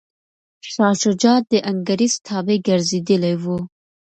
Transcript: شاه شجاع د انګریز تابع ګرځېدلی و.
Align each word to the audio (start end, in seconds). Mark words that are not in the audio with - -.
شاه 0.71 0.95
شجاع 1.03 1.39
د 1.51 1.53
انګریز 1.71 2.13
تابع 2.27 2.57
ګرځېدلی 2.67 3.35
و. 3.41 3.45